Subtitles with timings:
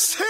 [0.00, 0.29] Sin